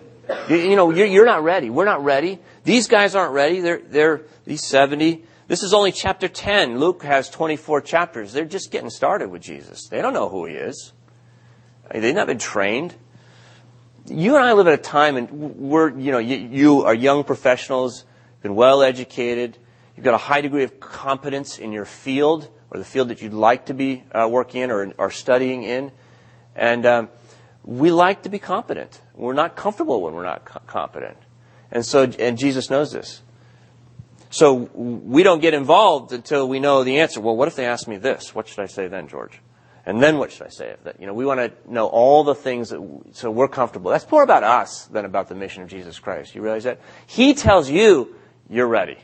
[0.50, 1.70] you, you, know, you're, you're, not ready.
[1.70, 2.40] We're not ready.
[2.66, 3.62] These guys aren't ready.
[3.62, 5.24] They're, they're these 70.
[5.48, 6.80] This is only chapter 10.
[6.80, 8.32] Luke has 24 chapters.
[8.32, 9.88] They're just getting started with Jesus.
[9.90, 10.94] They don't know who he is.
[11.92, 12.96] They've not been trained.
[14.08, 17.24] You and I live at a time, and we're, you know, you, you are young
[17.24, 18.06] professionals,
[18.42, 19.58] been well educated,
[19.96, 23.34] you've got a high degree of competence in your field or the field that you'd
[23.34, 25.92] like to be uh, working in or, or studying in,
[26.56, 27.10] and um,
[27.64, 29.00] we like to be competent.
[29.14, 31.18] We're not comfortable when we're not co- competent,
[31.72, 33.22] and so, and Jesus knows this.
[34.34, 37.22] So we don't get involved until we know the answer.
[37.22, 38.34] Well, what if they ask me this?
[38.34, 39.40] What should I say then, George?
[39.86, 40.76] And then what should I say?
[40.86, 43.92] That you know, we want to know all the things that so we're comfortable.
[43.92, 46.34] That's more about us than about the mission of Jesus Christ.
[46.34, 46.82] You realize that?
[47.06, 48.16] He tells you
[48.50, 48.98] you're ready.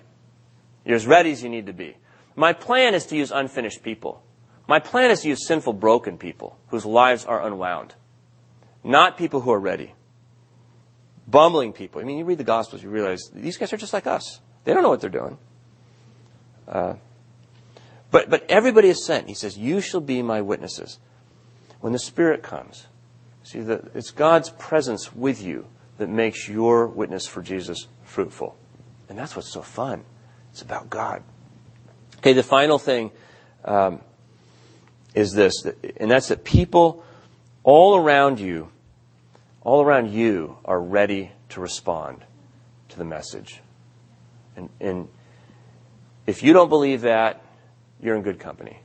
[0.83, 1.95] You're as ready as you need to be.
[2.35, 4.23] My plan is to use unfinished people.
[4.67, 7.93] My plan is to use sinful, broken people whose lives are unwound,
[8.83, 9.93] not people who are ready.
[11.27, 12.01] Bumbling people.
[12.01, 14.39] I mean, you read the Gospels, you realize these guys are just like us.
[14.63, 15.37] They don't know what they're doing.
[16.67, 16.95] Uh,
[18.11, 19.27] but, but everybody is sent.
[19.27, 20.99] He says, You shall be my witnesses.
[21.79, 22.87] When the Spirit comes,
[23.43, 25.67] see, that it's God's presence with you
[25.97, 28.57] that makes your witness for Jesus fruitful.
[29.07, 30.03] And that's what's so fun.
[30.51, 31.23] It's about God.
[32.17, 33.11] Okay, the final thing
[33.63, 34.01] um,
[35.13, 35.65] is this,
[35.97, 37.03] and that's that people
[37.63, 38.69] all around you,
[39.61, 42.23] all around you, are ready to respond
[42.89, 43.61] to the message.
[44.59, 45.07] And, and
[46.27, 47.41] if you don't believe that,
[48.01, 48.79] you're in good company.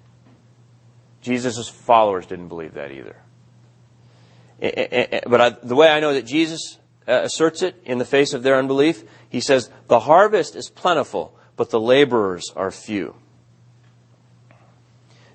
[1.21, 3.17] Jesus' followers didn't believe that either.
[5.27, 8.45] But I, the way I know that Jesus uh, asserts it in the face of
[8.45, 13.17] their unbelief, he says, The harvest is plentiful, but the laborers are few.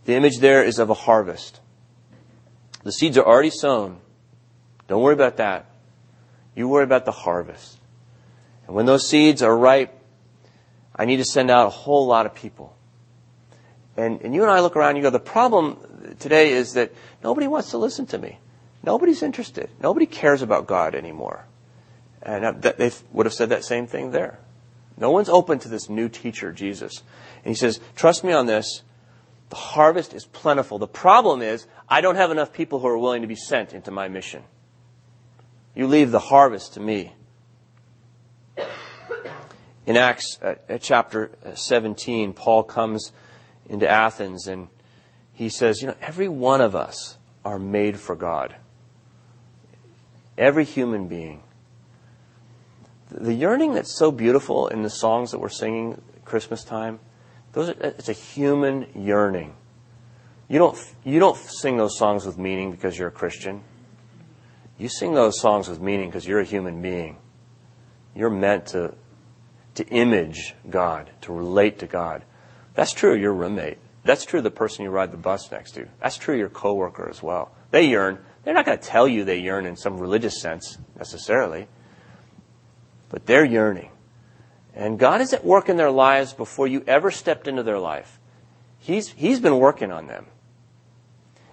[0.06, 1.60] The image there is of a harvest.
[2.84, 3.99] The seeds are already sown.
[4.88, 5.65] Don't worry about that.
[6.56, 7.78] You worry about the harvest.
[8.67, 9.98] And when those seeds are ripe,
[10.99, 12.75] I need to send out a whole lot of people.
[13.95, 15.77] And, and you and I look around and you go, the problem
[16.19, 16.91] today is that
[17.23, 18.38] nobody wants to listen to me.
[18.83, 19.69] Nobody's interested.
[19.81, 21.45] Nobody cares about God anymore.
[22.21, 24.39] And they would have said that same thing there.
[24.97, 27.01] No one's open to this new teacher, Jesus.
[27.45, 28.83] And he says, trust me on this.
[29.51, 30.79] The harvest is plentiful.
[30.79, 33.89] The problem is, I don't have enough people who are willing to be sent into
[33.89, 34.43] my mission.
[35.75, 37.13] You leave the harvest to me.
[39.89, 43.12] In Acts uh, uh chapter uh, 17, Paul comes
[43.67, 44.67] into Athens and
[45.34, 48.56] he says, you know, every one of us are made for God.
[50.38, 51.41] Every human being.
[53.10, 56.99] The yearning that's so beautiful in the songs that we're singing Christmas time,
[57.54, 59.56] those are, uh, it's a human yearning.
[60.49, 63.63] You don't, you don't sing those songs with meaning because you're a Christian.
[64.78, 67.17] You sing those songs with meaning because you're a human being.
[68.13, 68.93] You're meant to,
[69.79, 72.25] to image God, to relate to God.
[72.73, 73.77] That's true of your roommate.
[74.03, 75.87] That's true of the person you ride the bus next to.
[76.01, 77.53] That's true of your coworker as well.
[77.71, 78.19] They yearn.
[78.43, 81.69] They're not going to tell you they yearn in some religious sense necessarily,
[83.07, 83.89] but they're yearning.
[84.75, 88.19] And God is at work in their lives before you ever stepped into their life.
[88.79, 90.25] He's, he's been working on them.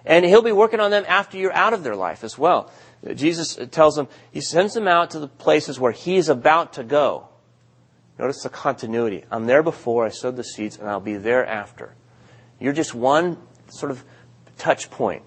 [0.05, 2.71] And He'll be working on them after you're out of their life as well.
[3.13, 7.29] Jesus tells them, He sends them out to the places where He's about to go.
[8.19, 9.23] Notice the continuity.
[9.29, 11.93] I'm there before, I sowed the seeds, and I'll be there after.
[12.59, 13.37] You're just one
[13.69, 14.03] sort of
[14.57, 15.23] touch point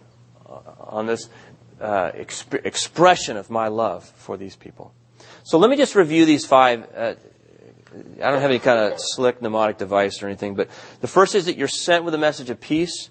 [0.48, 1.28] uh, on this
[1.80, 4.92] uh, exp- expression of my love for these people.
[5.44, 6.88] So let me just review these five.
[6.94, 7.14] Uh,
[8.22, 10.68] I don't have any kind of slick mnemonic device or anything, but
[11.00, 13.10] the first is that you're sent with a message of peace.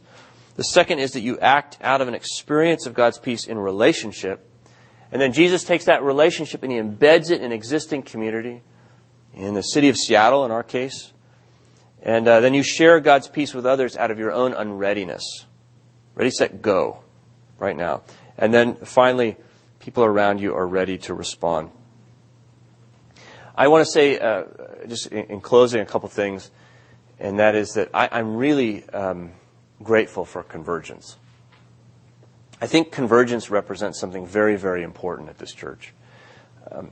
[0.56, 4.46] The second is that you act out of an experience of God's peace in relationship.
[5.12, 8.62] And then Jesus takes that relationship and he embeds it in existing community
[9.40, 11.14] in the city of Seattle, in our case.
[12.02, 15.46] And uh, then you share God's peace with others out of your own unreadiness.
[16.16, 17.04] Ready, set, go,
[17.58, 18.04] right now.
[18.38, 19.38] And then finally,
[19.80, 21.72] people around you are ready to respond.
[23.56, 24.46] I want to say, uh,
[24.88, 26.52] just in, in, closing, a couple things,
[27.20, 29.32] and that is that I, am really um,
[29.84, 31.18] grateful for convergence.
[32.62, 35.94] I think convergence represents something very, very important at this church.
[36.72, 36.92] Um,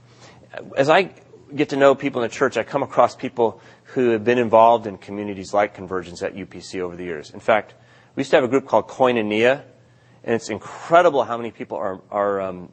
[0.75, 1.11] as I
[1.55, 4.87] get to know people in the church, I come across people who have been involved
[4.87, 7.31] in communities like Convergence at UPC over the years.
[7.31, 7.73] In fact,
[8.15, 9.63] we used to have a group called Koinonia,
[10.23, 12.69] and it's incredible how many people are, are um,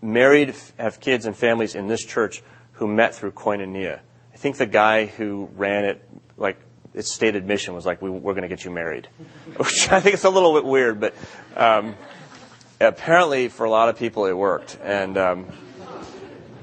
[0.00, 4.00] married, have kids and families in this church who met through Koinonia.
[4.32, 6.56] I think the guy who ran it, like
[6.94, 9.08] its stated mission was like, we, are going to get you married,
[9.56, 11.14] which I think it's a little bit weird, but
[11.56, 11.94] um,
[12.80, 14.78] apparently for a lot of people it worked.
[14.82, 15.46] And um,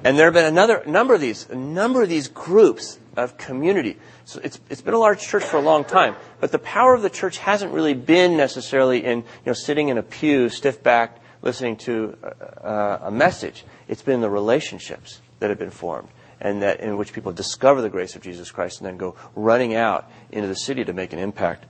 [0.04, 3.98] and there have been another number of these, a number of these groups of community.
[4.26, 7.02] So it's, it's been a large church for a long time, but the power of
[7.02, 11.20] the church hasn't really been necessarily in, you know, sitting in a pew, stiff backed,
[11.42, 12.18] listening to
[12.62, 13.66] a, a message.
[13.88, 16.08] It's been the relationships that have been formed
[16.40, 19.76] and that in which people discover the grace of Jesus Christ and then go running
[19.76, 21.66] out into the city to make an impact.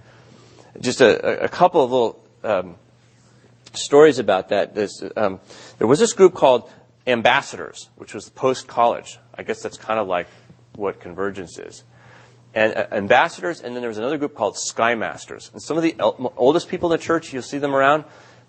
[0.79, 2.75] Just a, a couple of little um,
[3.73, 4.77] stories about that.
[5.17, 5.39] Um,
[5.77, 6.69] there was this group called
[7.07, 9.17] Ambassadors, which was post college.
[9.35, 10.27] I guess that's kind of like
[10.75, 11.83] what Convergence is.
[12.53, 15.51] And uh, ambassadors, and then there was another group called Skymasters.
[15.53, 18.03] And some of the el- oldest people in the church, you'll see them around,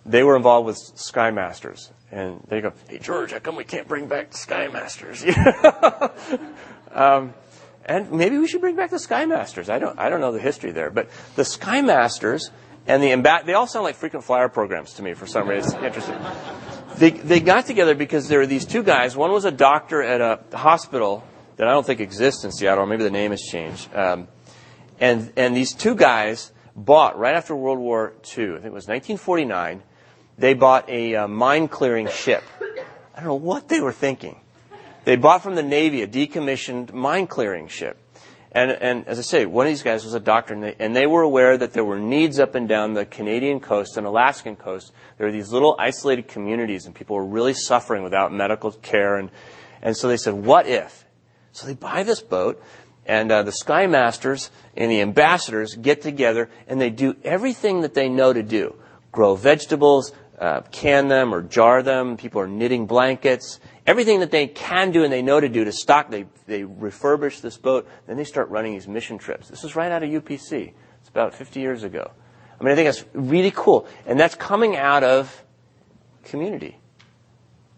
[0.04, 1.90] they were involved with Skymasters.
[2.10, 5.22] And they go, hey, George, how come we can't bring back the Skymasters?
[6.92, 7.32] um,
[7.84, 9.68] and maybe we should bring back the Skymasters.
[9.68, 10.90] I don't, I don't know the history there.
[10.90, 12.50] But the Skymasters
[12.86, 15.84] and the Amb- they all sound like frequent flyer programs to me for some reason.
[15.84, 16.18] Interesting.
[17.02, 19.16] They, they got together because there were these two guys.
[19.16, 21.24] One was a doctor at a hospital
[21.56, 23.92] that I don't think exists in Seattle, or maybe the name has changed.
[23.92, 24.28] Um,
[25.00, 28.86] and, and these two guys bought, right after World War II, I think it was
[28.86, 29.82] 1949,
[30.38, 32.44] they bought a uh, mine clearing ship.
[32.60, 34.38] I don't know what they were thinking.
[35.02, 37.98] They bought from the Navy a decommissioned mine clearing ship.
[38.54, 40.94] And, and as I say, one of these guys was a doctor, and they, and
[40.94, 44.56] they were aware that there were needs up and down the Canadian coast and Alaskan
[44.56, 44.92] coast.
[45.16, 49.16] There were these little isolated communities, and people were really suffering without medical care.
[49.16, 49.30] And,
[49.80, 51.06] and so they said, what if?
[51.52, 52.62] So they buy this boat,
[53.06, 58.10] and uh, the Skymasters and the ambassadors get together, and they do everything that they
[58.10, 58.74] know to do
[59.12, 62.16] grow vegetables, uh, can them or jar them.
[62.16, 65.72] People are knitting blankets everything that they can do and they know to do to
[65.72, 69.48] stock, they, they refurbish this boat, then they start running these mission trips.
[69.48, 70.72] This is right out of UPC.
[71.00, 72.10] It's about 50 years ago.
[72.60, 73.86] I mean, I think that's really cool.
[74.06, 75.44] And that's coming out of
[76.24, 76.78] community.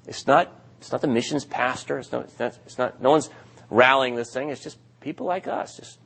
[0.07, 1.99] It's not, it's not the missions pastor.
[1.99, 3.31] It's not, it's not, it's not, no one's
[3.71, 4.51] rallying this thing.
[4.51, 5.99] It's just people like us, just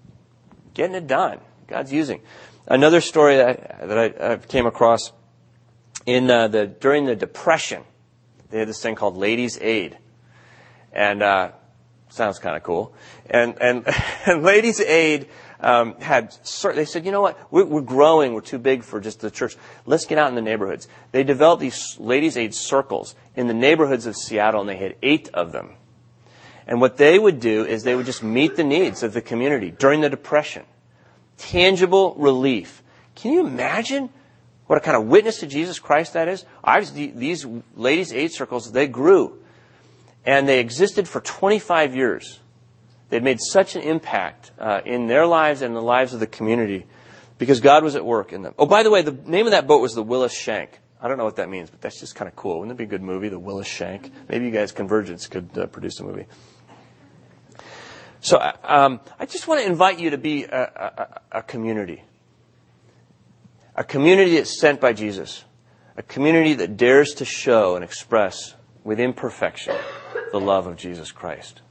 [0.75, 1.41] getting it done.
[1.67, 2.23] God's using.
[2.67, 5.13] Another story that I, that I, I came across
[6.07, 7.83] in uh, the, during the Depression,
[8.51, 9.99] they had this thing called Ladies Aid.
[10.93, 11.53] And, uh,
[12.11, 12.95] sounds kind of cool.
[13.29, 13.85] And, and,
[14.27, 15.29] and Ladies Aid,
[15.61, 16.37] um, had,
[16.75, 19.57] they said, you know what, we're, we're, growing, we're too big for just the church.
[19.87, 20.89] Let's get out in the neighborhoods.
[21.13, 25.29] They developed these Ladies Aid circles in the neighborhoods of Seattle, and they had eight
[25.35, 25.75] of them.
[26.67, 29.71] And what they would do is they would just meet the needs of the community
[29.71, 30.65] during the Depression.
[31.39, 32.83] Tangible relief.
[33.15, 34.11] Can you imagine
[34.69, 36.45] what a kind of witness to Jesus Christ that is.
[36.63, 39.43] I've, these ladies' aid circles, they grew.
[40.25, 42.39] And they existed for 25 years.
[43.09, 46.85] They'd made such an impact uh, in their lives and the lives of the community
[47.39, 48.55] because God was at work in them.
[48.59, 50.79] Oh, by the way, the name of that boat was the Willis Shank.
[51.01, 52.59] I don't know what that means, but that's just kind of cool.
[52.59, 54.13] Wouldn't it be a good movie, the Willis Shank?
[54.29, 56.27] Maybe you guys, Convergence, could uh, produce a movie.
[58.21, 62.03] So um, I just want to invite you to be a, a, a community.
[63.79, 65.45] A community that's sent by Jesus.
[65.97, 69.77] A community that dares to show and express with imperfection
[70.33, 71.63] the love of Jesus Christ.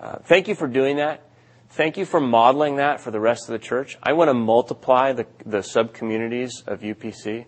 [0.00, 1.28] Uh, thank you for doing that.
[1.68, 3.98] Thank you for modeling that for the rest of the church.
[4.02, 7.44] I want to multiply the, the sub communities of UPC.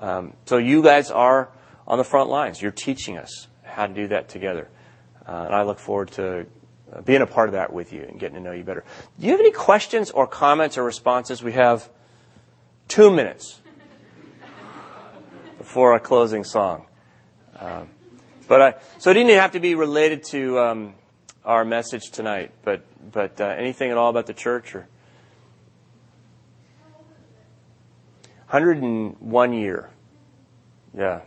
[0.00, 1.52] Um, so you guys are
[1.86, 2.60] on the front lines.
[2.60, 4.68] You're teaching us how to do that together.
[5.24, 6.44] Uh, and I look forward to
[6.92, 8.82] uh, being a part of that with you and getting to know you better.
[9.20, 11.40] Do you have any questions or comments or responses?
[11.40, 11.88] We have
[12.88, 13.60] two minutes
[15.58, 16.86] before a closing song.
[17.58, 17.88] Um,
[18.48, 20.94] but I, so it didn't have to be related to um,
[21.44, 22.52] our message tonight.
[22.62, 22.82] But
[23.12, 24.88] but uh, anything at all about the church or
[28.50, 29.90] 101 year.
[30.96, 31.20] Yeah,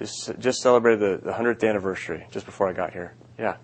[0.00, 3.14] just just celebrated the, the 100th anniversary just before I got here.
[3.38, 3.56] Yeah.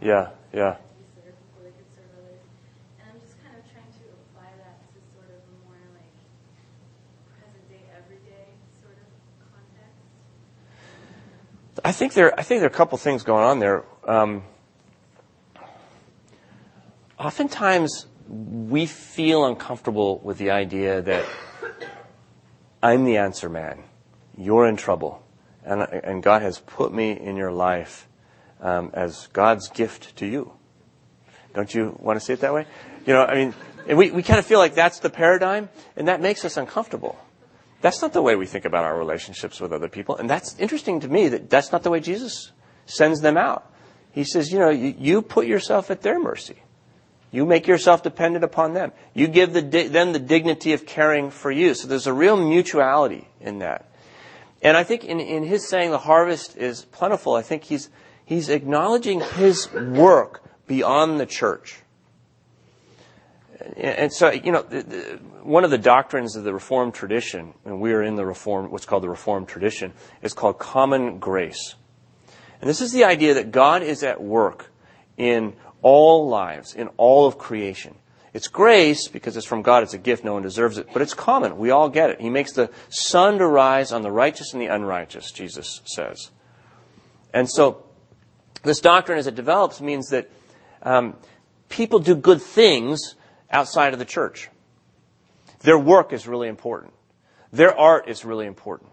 [0.00, 0.76] Yeah, yeah.
[11.82, 12.38] I think there.
[12.38, 13.84] I think there are a couple things going on there.
[14.04, 14.42] Um,
[17.18, 21.26] oftentimes, we feel uncomfortable with the idea that
[22.82, 23.82] I'm the answer man.
[24.36, 25.22] You're in trouble.
[25.64, 28.08] And, and God has put me in your life
[28.60, 30.52] um, as God's gift to you.
[31.54, 32.66] Don't you want to see it that way?
[33.06, 33.54] You know, I mean,
[33.88, 37.18] and we, we kind of feel like that's the paradigm, and that makes us uncomfortable.
[37.80, 40.16] That's not the way we think about our relationships with other people.
[40.16, 42.52] And that's interesting to me that that's not the way Jesus
[42.84, 43.72] sends them out.
[44.12, 46.62] He says, you know, you, you put yourself at their mercy.
[47.30, 48.92] You make yourself dependent upon them.
[49.14, 51.74] You give the, them the dignity of caring for you.
[51.74, 53.88] So there's a real mutuality in that.
[54.62, 57.88] And I think in, in his saying the harvest is plentiful, I think he's,
[58.30, 61.80] he's acknowledging his work beyond the church.
[63.76, 64.62] And so, you know,
[65.42, 68.86] one of the doctrines of the Reformed tradition, and we are in the Reformed, what's
[68.86, 71.74] called the Reformed tradition, is called common grace.
[72.60, 74.70] And this is the idea that God is at work
[75.16, 77.96] in all lives, in all of creation.
[78.32, 81.14] It's grace because it's from God, it's a gift, no one deserves it, but it's
[81.14, 81.58] common.
[81.58, 82.20] We all get it.
[82.20, 86.30] He makes the sun to rise on the righteous and the unrighteous, Jesus says.
[87.34, 87.89] And so,
[88.62, 90.30] this doctrine as it develops means that
[90.82, 91.16] um,
[91.68, 93.14] people do good things
[93.50, 94.48] outside of the church.
[95.60, 96.92] Their work is really important.
[97.52, 98.90] Their art is really important.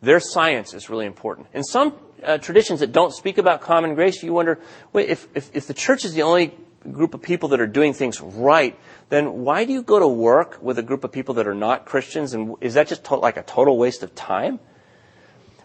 [0.00, 1.48] Their science is really important.
[1.52, 4.58] In some uh, traditions that don't speak about common grace, you wonder,
[4.92, 6.54] wait, if, if, if the church is the only
[6.92, 10.58] group of people that are doing things right, then why do you go to work
[10.62, 12.34] with a group of people that are not Christians?
[12.34, 14.60] And is that just to- like a total waste of time?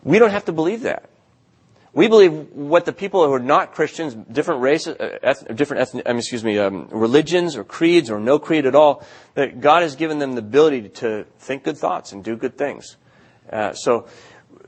[0.03, 1.09] We don't have to believe that.
[1.93, 6.43] We believe what the people who are not Christians, different races, uh, different ethnic, excuse
[6.43, 9.03] me, um, religions or creeds or no creed at all,
[9.35, 12.97] that God has given them the ability to think good thoughts and do good things.
[13.51, 14.07] Uh, so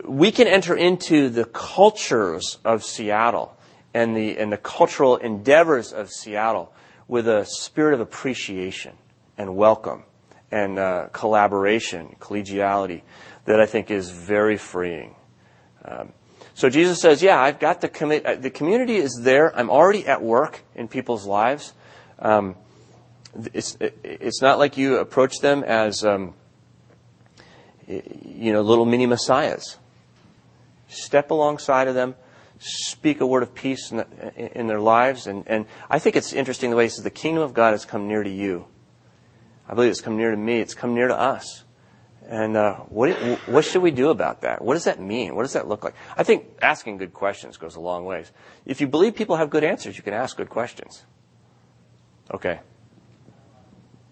[0.03, 3.57] we can enter into the cultures of Seattle
[3.93, 6.71] and the and the cultural endeavors of Seattle
[7.07, 8.93] with a spirit of appreciation
[9.37, 10.03] and welcome
[10.51, 13.01] and uh, collaboration, collegiality
[13.45, 15.15] that I think is very freeing.
[15.83, 16.13] Um,
[16.55, 19.53] so Jesus says, "Yeah, I've got the commi- the community is there.
[19.55, 21.73] I'm already at work in people's lives.
[22.17, 22.55] Um,
[23.53, 26.33] it's it's not like you approach them as um,
[27.87, 29.77] you know little mini messiahs.
[30.87, 32.15] Step alongside of them,
[32.57, 36.31] speak a word of peace in, the, in their lives, and and I think it's
[36.31, 38.65] interesting the way he says the kingdom of God has come near to you.
[39.67, 40.61] I believe it's come near to me.
[40.61, 41.64] It's come near to us.
[42.27, 43.15] And uh, what
[43.47, 44.63] what should we do about that?
[44.63, 45.35] What does that mean?
[45.35, 45.93] What does that look like?
[46.17, 48.31] I think asking good questions goes a long ways.
[48.65, 51.05] If you believe people have good answers, you can ask good questions.
[52.33, 52.59] Okay.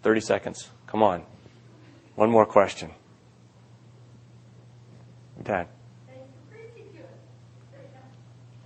[0.04, 0.70] 30 seconds.
[0.86, 1.24] Come on.
[2.16, 2.92] One more question.
[5.42, 5.68] Dad.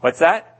[0.01, 0.57] What's that?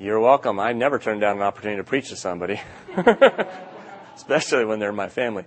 [0.00, 0.60] You're welcome.
[0.60, 2.60] I never turn down an opportunity to preach to somebody,
[4.14, 5.44] especially when they're my family.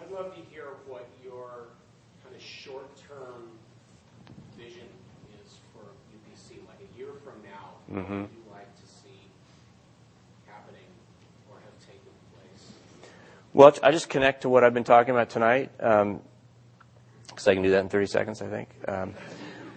[0.00, 1.68] I'd love to hear what your
[2.24, 3.50] kind of short-term
[4.56, 4.88] vision
[5.44, 7.34] is for UPC, like a year from
[7.96, 9.30] What would you like to see
[10.46, 10.84] happening
[11.50, 12.72] or have taken place?
[13.54, 17.70] Well, I just connect to what I've been talking about tonight, because I can do
[17.70, 18.68] that in 30 seconds, I think.
[18.86, 19.14] Um,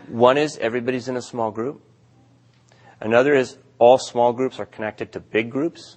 [0.09, 1.81] one is everybody's in a small group.
[2.99, 5.95] Another is all small groups are connected to big groups,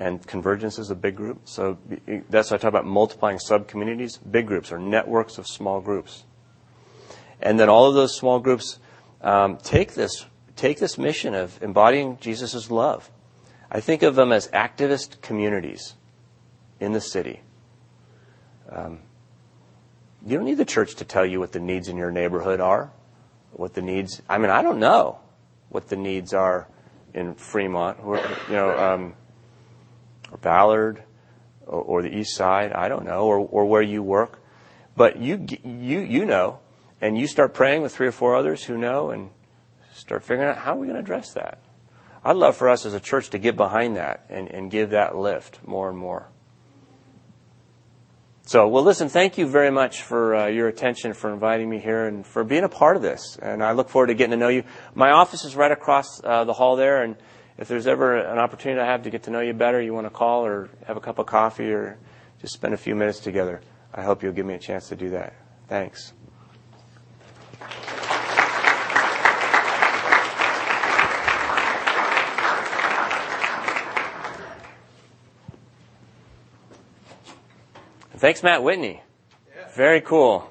[0.00, 1.42] and convergence is a big group.
[1.44, 1.78] So
[2.28, 4.16] that's why I talk about multiplying sub-communities.
[4.16, 6.24] Big groups are networks of small groups.
[7.40, 8.80] And then all of those small groups
[9.20, 10.26] um, take this
[10.56, 13.10] take this mission of embodying Jesus' love.
[13.70, 15.94] I think of them as activist communities
[16.78, 17.40] in the city.
[18.70, 19.00] Um,
[20.24, 22.92] you don't need the church to tell you what the needs in your neighborhood are.
[23.52, 25.20] What the needs, I mean, I don't know
[25.68, 26.68] what the needs are
[27.14, 29.14] in Fremont, or, you know, um,
[30.30, 31.02] or Ballard,
[31.66, 32.72] or, or, the East Side.
[32.72, 34.40] I don't know, or, or where you work.
[34.96, 36.60] But you, you, you know,
[37.00, 39.30] and you start praying with three or four others who know, and
[40.02, 41.58] start figuring out how are we going to address that.
[42.24, 45.16] I'd love for us as a church to get behind that and, and give that
[45.16, 46.28] lift more and more.
[48.44, 52.06] So, well, listen, thank you very much for uh, your attention, for inviting me here,
[52.06, 53.38] and for being a part of this.
[53.40, 54.64] And I look forward to getting to know you.
[54.96, 57.14] My office is right across uh, the hall there, and
[57.56, 60.06] if there's ever an opportunity I have to get to know you better, you want
[60.06, 61.96] to call or have a cup of coffee or
[62.40, 63.60] just spend a few minutes together,
[63.94, 65.34] I hope you'll give me a chance to do that.
[65.68, 66.12] Thanks.
[78.22, 79.02] Thanks, Matt Whitney.
[79.74, 80.48] Very cool.